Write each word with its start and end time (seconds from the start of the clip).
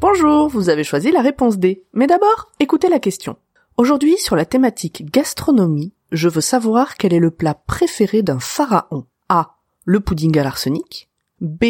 Bonjour, 0.00 0.48
vous 0.48 0.68
avez 0.68 0.84
choisi 0.84 1.10
la 1.10 1.22
réponse 1.22 1.58
D. 1.58 1.84
Mais 1.94 2.06
d'abord, 2.06 2.50
écoutez 2.60 2.88
la 2.88 2.98
question. 2.98 3.36
Aujourd'hui, 3.76 4.16
sur 4.18 4.36
la 4.36 4.44
thématique 4.44 5.10
gastronomie, 5.10 5.92
je 6.12 6.28
veux 6.28 6.40
savoir 6.40 6.96
quel 6.96 7.14
est 7.14 7.18
le 7.18 7.30
plat 7.30 7.54
préféré 7.54 8.22
d'un 8.22 8.38
pharaon. 8.38 9.06
A. 9.28 9.56
Le 9.84 10.00
pudding 10.00 10.38
à 10.38 10.44
l'arsenic. 10.44 11.08
B. 11.40 11.64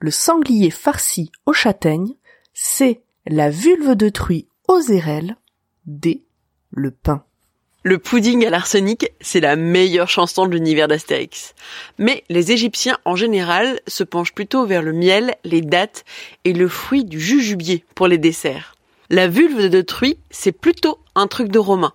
Le 0.00 0.10
sanglier 0.10 0.70
farci 0.70 1.32
aux 1.46 1.52
châtaignes. 1.52 2.14
C. 2.52 3.02
La 3.28 3.50
vulve 3.50 3.96
de 3.96 4.08
truie 4.08 4.46
aux 4.68 4.80
érelles. 4.80 5.36
D. 5.84 6.22
Le 6.70 6.92
pain. 6.92 7.24
Le 7.82 7.98
pudding 7.98 8.46
à 8.46 8.50
l'arsenic, 8.50 9.10
c'est 9.20 9.40
la 9.40 9.56
meilleure 9.56 10.08
chanson 10.08 10.46
de 10.46 10.52
l'univers 10.52 10.86
d'Astérix. 10.86 11.56
Mais 11.98 12.22
les 12.28 12.52
Égyptiens 12.52 12.98
en 13.04 13.16
général 13.16 13.80
se 13.88 14.04
penchent 14.04 14.32
plutôt 14.32 14.64
vers 14.64 14.80
le 14.80 14.92
miel, 14.92 15.34
les 15.42 15.60
dattes 15.60 16.04
et 16.44 16.52
le 16.52 16.68
fruit 16.68 17.04
du 17.04 17.20
jujubier 17.20 17.84
pour 17.96 18.06
les 18.06 18.18
desserts. 18.18 18.76
La 19.10 19.26
vulve 19.26 19.70
de 19.70 19.80
truie, 19.80 20.18
c'est 20.30 20.52
plutôt 20.52 21.00
un 21.16 21.26
truc 21.26 21.48
de 21.48 21.58
romain. 21.58 21.94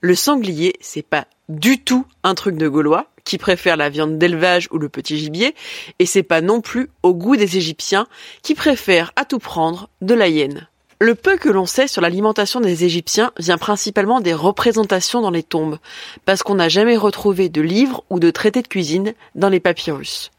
Le 0.00 0.16
sanglier, 0.16 0.74
c'est 0.80 1.06
pas 1.06 1.28
du 1.48 1.78
tout 1.78 2.06
un 2.24 2.34
truc 2.34 2.56
de 2.56 2.66
gaulois 2.66 3.06
qui 3.22 3.38
préfèrent 3.38 3.76
la 3.76 3.88
viande 3.88 4.18
d'élevage 4.18 4.66
ou 4.72 4.78
le 4.78 4.88
petit 4.88 5.16
gibier 5.16 5.54
et 6.00 6.06
c'est 6.06 6.24
pas 6.24 6.40
non 6.40 6.60
plus 6.60 6.90
au 7.04 7.14
goût 7.14 7.36
des 7.36 7.56
Égyptiens 7.56 8.08
qui 8.42 8.56
préfèrent 8.56 9.12
à 9.14 9.24
tout 9.24 9.38
prendre 9.38 9.88
de 10.00 10.14
la 10.14 10.26
hyène. 10.26 10.66
Le 11.02 11.16
peu 11.16 11.36
que 11.36 11.48
l'on 11.48 11.66
sait 11.66 11.88
sur 11.88 12.00
l'alimentation 12.00 12.60
des 12.60 12.84
Égyptiens 12.84 13.32
vient 13.36 13.58
principalement 13.58 14.20
des 14.20 14.34
représentations 14.34 15.20
dans 15.20 15.32
les 15.32 15.42
tombes, 15.42 15.80
parce 16.26 16.44
qu'on 16.44 16.54
n'a 16.54 16.68
jamais 16.68 16.96
retrouvé 16.96 17.48
de 17.48 17.60
livres 17.60 18.04
ou 18.08 18.20
de 18.20 18.30
traités 18.30 18.62
de 18.62 18.68
cuisine 18.68 19.12
dans 19.34 19.48
les 19.48 19.58
papyrus. 19.58 20.30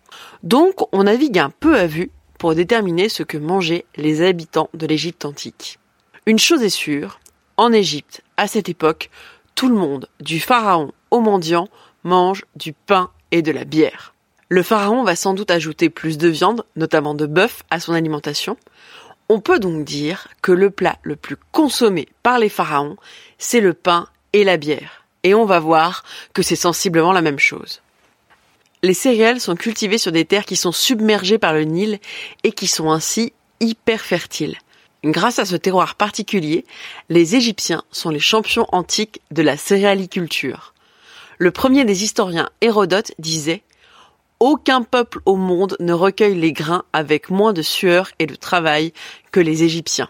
Donc 0.41 0.88
on 0.94 1.03
navigue 1.03 1.38
un 1.38 1.50
peu 1.50 1.75
à 1.75 1.86
vue 1.86 2.11
pour 2.39 2.56
déterminer 2.56 3.09
ce 3.09 3.23
que 3.23 3.38
mangeaient 3.38 3.84
les 3.97 4.25
habitants 4.25 4.69
de 4.73 4.88
l'Égypte 4.88 5.25
antique. 5.25 5.80
Une 6.28 6.39
chose 6.39 6.64
est 6.64 6.69
sûre, 6.69 7.19
en 7.58 7.73
Égypte, 7.73 8.22
à 8.38 8.47
cette 8.47 8.69
époque, 8.69 9.09
tout 9.56 9.67
le 9.67 9.75
monde, 9.75 10.08
du 10.22 10.39
pharaon 10.39 10.94
au 11.11 11.19
mendiant, 11.19 11.67
mange 12.06 12.45
du 12.56 12.72
pain 12.72 13.09
et 13.31 13.41
de 13.41 13.52
la 13.52 13.66
bière. 13.66 14.14
Le 14.47 14.64
pharaon 14.64 15.03
va 15.03 15.17
sans 15.17 15.34
doute 15.34 15.52
ajouter 15.52 15.89
plus 15.89 16.17
de 16.17 16.30
viande, 16.30 16.64
notamment 16.78 17.16
de 17.16 17.25
bœuf, 17.25 17.64
à 17.69 17.81
son 17.81 17.91
alimentation. 17.91 18.56
On 19.36 19.39
peut 19.39 19.58
donc 19.58 19.84
dire 19.84 20.28
que 20.44 20.52
le 20.52 20.70
plat 20.70 21.00
le 21.02 21.16
plus 21.16 21.38
consommé 21.52 22.08
par 22.22 22.38
les 22.38 22.50
pharaons, 22.50 22.98
c'est 23.40 23.62
le 23.62 23.73
pain 23.73 24.08
et 24.31 24.44
la 24.44 24.58
bière. 24.58 25.08
Et 25.23 25.34
on 25.34 25.45
va 25.45 25.59
voir 25.59 26.03
que 26.34 26.44
c'est 26.44 26.56
sensiblement 26.56 27.12
la 27.12 27.24
même 27.24 27.40
chose. 27.40 27.81
Les 28.84 28.94
céréales 28.94 29.40
sont 29.40 29.56
cultivées 29.56 29.97
sur 29.97 30.12
des 30.12 30.25
terres 30.25 30.46
qui 30.46 30.56
sont 30.56 30.72
submergées 30.72 31.40
par 31.40 31.52
le 31.52 31.63
Nil 31.63 32.00
et 32.44 32.52
qui 32.52 32.68
sont 32.68 32.91
ainsi 32.91 33.34
hyper 33.59 34.02
fertiles. 34.02 34.59
Grâce 35.03 35.40
à 35.40 35.46
ce 35.46 35.56
terroir 35.56 35.96
particulier, 35.96 36.63
les 37.09 37.36
Égyptiens 37.36 37.81
sont 37.91 38.12
les 38.12 38.19
champions 38.19 38.68
antiques 38.72 39.19
de 39.31 39.41
la 39.41 39.57
céréaliculture. 39.57 40.75
Le 41.40 41.50
premier 41.50 41.86
des 41.86 42.03
historiens, 42.03 42.52
Hérodote, 42.62 43.13
disait 43.18 43.63
aucun 44.44 44.81
peuple 44.81 45.22
au 45.26 45.38
monde 45.38 45.78
ne 45.80 45.94
recueille 45.94 46.36
les 46.36 46.52
grains 46.52 46.84
avec 46.92 47.30
moins 47.30 47.54
de 47.54 47.62
sueur 47.62 48.09
et 48.20 48.26
de 48.26 48.36
travail 48.36 48.92
que 49.31 49.40
les 49.40 49.64
Égyptiens. 49.64 50.09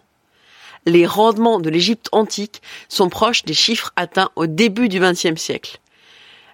Les 0.88 1.06
rendements 1.06 1.60
de 1.60 1.70
l'Égypte 1.70 2.10
antique 2.12 2.64
sont 2.90 3.10
proches 3.10 3.46
des 3.46 3.54
chiffres 3.54 3.92
atteints 3.96 4.32
au 4.36 4.48
début 4.48 4.90
du 4.90 5.00
XXe 5.00 5.40
siècle. 5.40 5.80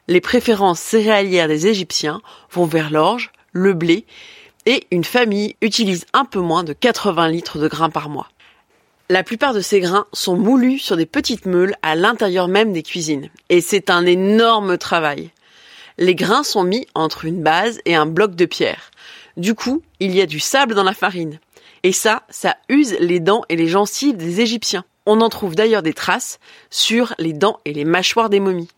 Les 0.09 0.19
préférences 0.19 0.81
céréalières 0.81 1.47
des 1.47 1.67
Égyptiens 1.67 2.21
vont 2.51 2.65
vers 2.65 2.91
l'orge, 2.91 3.31
le 3.53 3.73
blé, 3.73 4.05
et 4.65 4.85
une 4.91 5.05
famille 5.05 5.55
utilise 5.61 6.05
un 6.11 6.25
peu 6.25 6.41
moins 6.41 6.65
de 6.65 6.73
80 6.73 7.29
litres 7.29 7.59
de 7.59 7.69
grains 7.69 7.89
par 7.89 8.09
mois. 8.09 8.27
La 9.07 9.23
plupart 9.23 9.53
de 9.53 9.61
ces 9.61 9.79
grains 9.79 10.05
sont 10.11 10.35
moulus 10.35 10.79
sur 10.79 10.97
des 10.97 11.05
petites 11.05 11.45
meules 11.45 11.75
à 11.81 11.95
l'intérieur 11.95 12.49
même 12.49 12.73
des 12.73 12.83
cuisines, 12.83 13.29
et 13.47 13.61
c'est 13.61 13.89
un 13.89 14.05
énorme 14.05 14.77
travail 14.77 15.31
les 15.99 16.15
grains 16.15 16.43
sont 16.43 16.63
mis 16.63 16.87
entre 16.95 17.25
une 17.25 17.43
base 17.43 17.81
et 17.85 17.93
un 17.93 18.05
bloc 18.05 18.33
de 18.33 18.45
pierre. 18.45 18.89
Du 19.35 19.53
coup, 19.53 19.83
il 19.99 20.15
y 20.15 20.21
a 20.21 20.25
du 20.25 20.39
sable 20.39 20.73
dans 20.73 20.83
la 20.83 20.93
farine. 20.93 21.39
Et 21.83 21.91
ça, 21.91 22.23
ça 22.29 22.55
use 22.69 22.95
les 22.99 23.19
dents 23.19 23.43
et 23.49 23.57
les 23.57 23.67
gencives 23.67 24.15
des 24.15 24.39
Égyptiens. 24.39 24.85
On 25.05 25.19
en 25.19 25.29
trouve 25.29 25.55
d'ailleurs 25.55 25.83
des 25.83 25.93
traces 25.93 26.39
sur 26.69 27.13
les 27.19 27.33
dents 27.33 27.59
et 27.65 27.73
les 27.73 27.83
mâchoires 27.83 28.29
des 28.29 28.39
momies. 28.39 28.69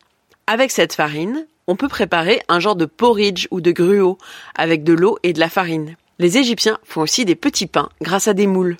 Avec 0.47 0.71
cette 0.71 0.93
farine, 0.93 1.45
on 1.67 1.75
peut 1.75 1.87
préparer 1.87 2.41
un 2.47 2.59
genre 2.59 2.75
de 2.75 2.85
porridge 2.85 3.47
ou 3.51 3.61
de 3.61 3.71
gruau 3.71 4.17
avec 4.55 4.83
de 4.83 4.93
l'eau 4.93 5.19
et 5.21 5.33
de 5.33 5.39
la 5.39 5.49
farine. 5.49 5.95
Les 6.17 6.39
Égyptiens 6.39 6.79
font 6.83 7.01
aussi 7.01 7.23
des 7.23 7.35
petits 7.35 7.67
pains 7.67 7.89
grâce 8.01 8.27
à 8.27 8.33
des 8.33 8.47
moules. 8.47 8.77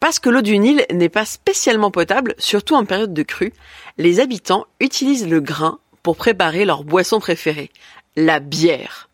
Parce 0.00 0.18
que 0.18 0.30
l'eau 0.30 0.42
du 0.42 0.58
Nil 0.58 0.84
n'est 0.92 1.08
pas 1.08 1.24
spécialement 1.24 1.90
potable, 1.90 2.34
surtout 2.38 2.74
en 2.74 2.84
période 2.84 3.14
de 3.14 3.22
crue, 3.22 3.52
les 3.96 4.20
habitants 4.20 4.66
utilisent 4.80 5.28
le 5.28 5.40
grain 5.40 5.78
pour 6.04 6.16
préparer 6.16 6.64
leur 6.64 6.84
boisson 6.84 7.18
préférée, 7.18 7.70
la 8.14 8.38
bière. 8.38 9.08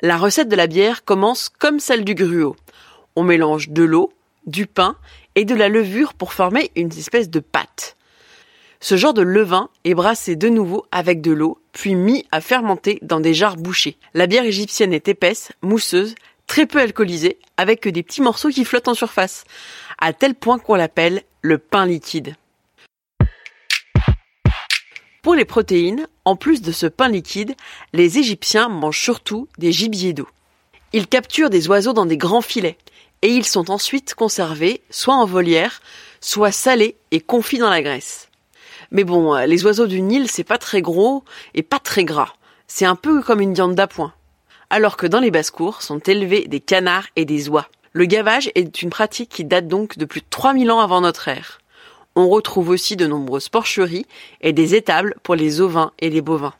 La 0.00 0.16
recette 0.16 0.48
de 0.48 0.56
la 0.56 0.66
bière 0.66 1.04
commence 1.04 1.48
comme 1.48 1.78
celle 1.78 2.04
du 2.04 2.16
gruau. 2.16 2.56
On 3.14 3.22
mélange 3.22 3.68
de 3.68 3.84
l'eau, 3.84 4.12
du 4.46 4.66
pain 4.66 4.96
et 5.36 5.44
de 5.44 5.54
la 5.54 5.68
levure 5.68 6.14
pour 6.14 6.32
former 6.32 6.72
une 6.74 6.90
espèce 6.90 7.30
de 7.30 7.38
pâte. 7.38 7.96
Ce 8.80 8.96
genre 8.96 9.14
de 9.14 9.22
levain 9.22 9.68
est 9.84 9.94
brassé 9.94 10.34
de 10.34 10.48
nouveau 10.48 10.86
avec 10.90 11.20
de 11.20 11.30
l'eau, 11.30 11.60
puis 11.72 11.94
mis 11.94 12.26
à 12.32 12.40
fermenter 12.40 12.98
dans 13.02 13.20
des 13.20 13.34
jarres 13.34 13.56
bouchées. 13.56 13.96
La 14.14 14.26
bière 14.26 14.44
égyptienne 14.44 14.92
est 14.94 15.06
épaisse, 15.06 15.52
mousseuse, 15.60 16.16
très 16.48 16.66
peu 16.66 16.80
alcoolisée, 16.80 17.38
avec 17.58 17.80
que 17.80 17.90
des 17.90 18.02
petits 18.02 18.22
morceaux 18.22 18.48
qui 18.48 18.64
flottent 18.64 18.88
en 18.88 18.94
surface, 18.94 19.44
à 19.98 20.12
tel 20.12 20.34
point 20.34 20.58
qu'on 20.58 20.74
l'appelle 20.74 21.22
le 21.42 21.58
pain 21.58 21.86
liquide. 21.86 22.34
Pour 25.22 25.36
les 25.36 25.44
protéines, 25.44 26.08
en 26.24 26.34
plus 26.34 26.62
de 26.62 26.72
ce 26.72 26.86
pain 26.86 27.08
liquide, 27.08 27.54
les 27.92 28.18
Égyptiens 28.18 28.68
mangent 28.68 29.00
surtout 29.00 29.46
des 29.56 29.70
gibiers 29.70 30.14
d'eau. 30.14 30.26
Ils 30.92 31.06
capturent 31.06 31.48
des 31.48 31.68
oiseaux 31.68 31.92
dans 31.92 32.06
des 32.06 32.16
grands 32.16 32.40
filets 32.40 32.76
et 33.22 33.28
ils 33.28 33.44
sont 33.44 33.70
ensuite 33.70 34.14
conservés 34.14 34.82
soit 34.90 35.14
en 35.14 35.24
volière, 35.24 35.80
soit 36.20 36.50
salés 36.50 36.96
et 37.12 37.20
confits 37.20 37.58
dans 37.58 37.70
la 37.70 37.82
graisse. 37.82 38.30
Mais 38.90 39.04
bon, 39.04 39.36
euh, 39.36 39.46
les 39.46 39.64
oiseaux 39.64 39.86
du 39.86 40.02
Nil, 40.02 40.28
c'est 40.28 40.42
pas 40.42 40.58
très 40.58 40.82
gros 40.82 41.22
et 41.54 41.62
pas 41.62 41.78
très 41.78 42.02
gras. 42.02 42.34
C'est 42.66 42.84
un 42.84 42.96
peu 42.96 43.22
comme 43.22 43.40
une 43.40 43.54
viande 43.54 43.76
d'appoint. 43.76 44.12
Alors 44.70 44.96
que 44.96 45.06
dans 45.06 45.20
les 45.20 45.30
basses-cours 45.30 45.82
sont 45.82 46.00
élevés 46.00 46.48
des 46.48 46.60
canards 46.60 47.06
et 47.14 47.24
des 47.24 47.48
oies. 47.48 47.68
Le 47.92 48.06
gavage 48.06 48.50
est 48.56 48.82
une 48.82 48.90
pratique 48.90 49.30
qui 49.30 49.44
date 49.44 49.68
donc 49.68 49.98
de 49.98 50.04
plus 50.04 50.20
de 50.20 50.26
3000 50.28 50.72
ans 50.72 50.80
avant 50.80 51.00
notre 51.00 51.28
ère. 51.28 51.61
On 52.14 52.28
retrouve 52.28 52.68
aussi 52.68 52.96
de 52.96 53.06
nombreuses 53.06 53.48
porcheries 53.48 54.06
et 54.42 54.52
des 54.52 54.74
étables 54.74 55.14
pour 55.22 55.34
les 55.34 55.60
ovins 55.60 55.92
et 55.98 56.10
les 56.10 56.20
bovins. 56.20 56.54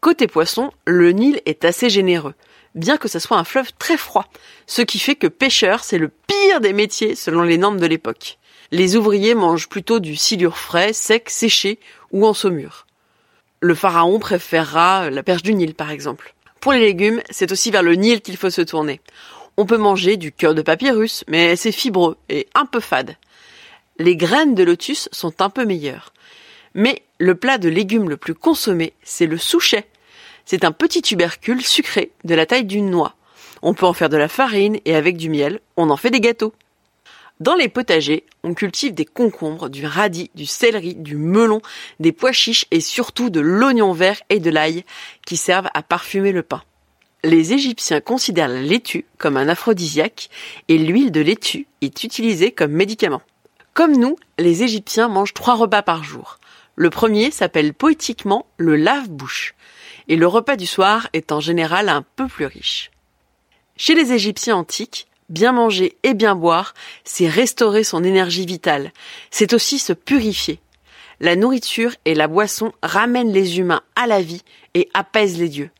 Côté 0.00 0.28
poisson, 0.28 0.70
le 0.86 1.10
Nil 1.10 1.40
est 1.46 1.64
assez 1.64 1.90
généreux, 1.90 2.34
bien 2.74 2.96
que 2.96 3.08
ce 3.08 3.18
soit 3.18 3.38
un 3.38 3.44
fleuve 3.44 3.72
très 3.78 3.96
froid, 3.96 4.26
ce 4.66 4.82
qui 4.82 4.98
fait 4.98 5.16
que 5.16 5.26
pêcheur, 5.26 5.82
c'est 5.82 5.98
le 5.98 6.08
pire 6.08 6.60
des 6.60 6.72
métiers 6.72 7.16
selon 7.16 7.42
les 7.42 7.58
normes 7.58 7.80
de 7.80 7.86
l'époque. 7.86 8.38
Les 8.70 8.96
ouvriers 8.96 9.34
mangent 9.34 9.68
plutôt 9.68 9.98
du 9.98 10.14
silure 10.14 10.58
frais, 10.58 10.92
sec, 10.92 11.28
séché 11.28 11.80
ou 12.12 12.26
en 12.26 12.34
saumure. 12.34 12.86
Le 13.60 13.74
pharaon 13.74 14.18
préférera 14.18 15.10
la 15.10 15.22
perche 15.22 15.42
du 15.42 15.54
Nil 15.54 15.74
par 15.74 15.90
exemple. 15.90 16.34
Pour 16.60 16.72
les 16.72 16.80
légumes, 16.80 17.20
c'est 17.30 17.50
aussi 17.50 17.70
vers 17.70 17.82
le 17.82 17.94
Nil 17.94 18.20
qu'il 18.20 18.36
faut 18.36 18.50
se 18.50 18.62
tourner. 18.62 19.00
On 19.56 19.66
peut 19.66 19.76
manger 19.76 20.16
du 20.16 20.32
cœur 20.32 20.54
de 20.54 20.62
papyrus, 20.62 21.24
mais 21.28 21.56
c'est 21.56 21.72
fibreux 21.72 22.16
et 22.28 22.48
un 22.54 22.66
peu 22.66 22.80
fade 22.80 23.16
les 23.98 24.16
graines 24.16 24.54
de 24.54 24.64
lotus 24.64 25.08
sont 25.12 25.40
un 25.40 25.50
peu 25.50 25.64
meilleures. 25.64 26.12
Mais 26.74 27.02
le 27.18 27.34
plat 27.34 27.58
de 27.58 27.68
légumes 27.68 28.08
le 28.08 28.16
plus 28.16 28.34
consommé, 28.34 28.92
c'est 29.02 29.26
le 29.26 29.38
souchet. 29.38 29.86
C'est 30.44 30.64
un 30.64 30.72
petit 30.72 31.02
tubercule 31.02 31.62
sucré 31.62 32.10
de 32.24 32.34
la 32.34 32.46
taille 32.46 32.64
d'une 32.64 32.90
noix. 32.90 33.14
On 33.62 33.72
peut 33.72 33.86
en 33.86 33.92
faire 33.92 34.08
de 34.08 34.16
la 34.16 34.28
farine 34.28 34.78
et 34.84 34.94
avec 34.94 35.16
du 35.16 35.30
miel, 35.30 35.60
on 35.76 35.90
en 35.90 35.96
fait 35.96 36.10
des 36.10 36.20
gâteaux. 36.20 36.52
Dans 37.40 37.54
les 37.54 37.68
potagers, 37.68 38.24
on 38.42 38.54
cultive 38.54 38.94
des 38.94 39.04
concombres, 39.04 39.68
du 39.68 39.86
radis, 39.86 40.30
du 40.34 40.46
céleri, 40.46 40.94
du 40.94 41.16
melon, 41.16 41.62
des 41.98 42.12
pois 42.12 42.32
chiches 42.32 42.66
et 42.70 42.80
surtout 42.80 43.30
de 43.30 43.40
l'oignon 43.40 43.92
vert 43.92 44.20
et 44.28 44.38
de 44.38 44.50
l'ail 44.50 44.84
qui 45.26 45.36
servent 45.36 45.70
à 45.74 45.82
parfumer 45.82 46.32
le 46.32 46.42
pain. 46.42 46.62
Les 47.24 47.54
Égyptiens 47.54 48.00
considèrent 48.00 48.48
la 48.48 48.60
laitue 48.60 49.06
comme 49.18 49.36
un 49.36 49.48
aphrodisiaque 49.48 50.28
et 50.68 50.78
l'huile 50.78 51.10
de 51.10 51.22
laitue 51.22 51.66
est 51.80 52.04
utilisée 52.04 52.52
comme 52.52 52.72
médicament. 52.72 53.22
Comme 53.74 53.96
nous, 53.96 54.14
les 54.38 54.62
Égyptiens 54.62 55.08
mangent 55.08 55.34
trois 55.34 55.56
repas 55.56 55.82
par 55.82 56.04
jour. 56.04 56.38
Le 56.76 56.90
premier 56.90 57.32
s'appelle 57.32 57.74
poétiquement 57.74 58.46
le 58.56 58.76
lave-bouche 58.76 59.56
et 60.06 60.14
le 60.14 60.28
repas 60.28 60.54
du 60.54 60.66
soir 60.66 61.08
est 61.12 61.32
en 61.32 61.40
général 61.40 61.88
un 61.88 62.02
peu 62.14 62.28
plus 62.28 62.46
riche. 62.46 62.92
Chez 63.76 63.96
les 63.96 64.12
Égyptiens 64.12 64.54
antiques, 64.54 65.08
bien 65.28 65.50
manger 65.50 65.96
et 66.04 66.14
bien 66.14 66.36
boire, 66.36 66.74
c'est 67.02 67.26
restaurer 67.26 67.82
son 67.82 68.04
énergie 68.04 68.46
vitale, 68.46 68.92
c'est 69.32 69.52
aussi 69.52 69.80
se 69.80 69.92
purifier. 69.92 70.60
La 71.18 71.34
nourriture 71.34 71.96
et 72.04 72.14
la 72.14 72.28
boisson 72.28 72.72
ramènent 72.80 73.32
les 73.32 73.58
humains 73.58 73.82
à 73.96 74.06
la 74.06 74.22
vie 74.22 74.42
et 74.74 74.88
apaisent 74.94 75.38
les 75.38 75.48
dieux. 75.48 75.70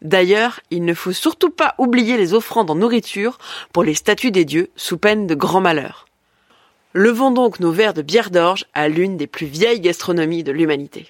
D'ailleurs, 0.00 0.60
il 0.70 0.86
ne 0.86 0.94
faut 0.94 1.12
surtout 1.12 1.50
pas 1.50 1.74
oublier 1.76 2.16
les 2.16 2.32
offrandes 2.32 2.70
en 2.70 2.74
nourriture 2.74 3.36
pour 3.74 3.82
les 3.82 3.94
statues 3.94 4.30
des 4.30 4.46
dieux 4.46 4.70
sous 4.76 4.96
peine 4.96 5.26
de 5.26 5.34
grands 5.34 5.60
malheurs. 5.60 6.06
Levons 6.96 7.32
donc 7.32 7.58
nos 7.58 7.72
verres 7.72 7.92
de 7.92 8.02
bière 8.02 8.30
d'orge 8.30 8.66
à 8.72 8.88
l'une 8.88 9.16
des 9.16 9.26
plus 9.26 9.46
vieilles 9.46 9.80
gastronomies 9.80 10.44
de 10.44 10.52
l'humanité. 10.52 11.08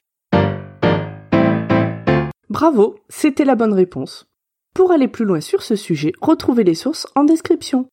Bravo, 2.49 2.97
c'était 3.11 3.45
la 3.45 3.55
bonne 3.55 3.75
réponse. 3.75 4.25
Pour 4.75 4.93
aller 4.93 5.09
plus 5.09 5.27
loin 5.27 5.43
sur 5.43 5.63
ce 5.63 5.77
sujet, 5.77 6.13
retrouvez 6.23 6.65
les 6.65 6.75
sources 6.75 7.07
en 7.15 7.25
description. 7.25 7.87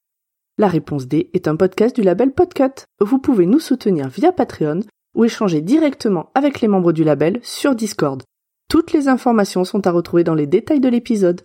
La 0.58 0.70
réponse 0.70 1.06
D 1.06 1.30
est 1.34 1.50
un 1.50 1.58
podcast 1.58 1.94
du 1.94 2.02
label 2.02 2.32
Podcut. 2.32 2.86
Vous 3.02 3.20
pouvez 3.20 3.46
nous 3.46 3.60
soutenir 3.60 4.08
via 4.08 4.32
Patreon 4.32 4.80
ou 5.14 5.26
échanger 5.26 5.60
directement 5.60 6.32
avec 6.34 6.62
les 6.62 6.70
membres 6.70 6.94
du 6.94 7.04
label 7.04 7.42
sur 7.44 7.76
Discord. 7.76 8.24
Toutes 8.70 8.94
les 8.94 9.10
informations 9.10 9.66
sont 9.66 9.86
à 9.86 9.92
retrouver 9.92 10.24
dans 10.24 10.36
les 10.36 10.48
détails 10.48 10.80
de 10.80 10.88
l'épisode. 10.88 11.42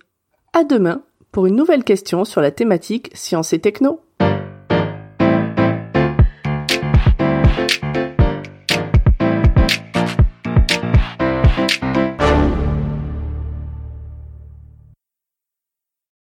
À 0.53 0.63
demain 0.63 1.03
pour 1.33 1.45
une 1.45 1.57
nouvelle 1.57 1.83
question 1.83 2.23
sur 2.23 2.39
la 2.39 2.51
thématique 2.51 3.11
science 3.13 3.51
et 3.51 3.59
techno. 3.59 3.99